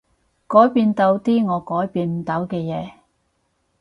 [0.47, 2.93] 改變到啲我改變唔到嘅嘢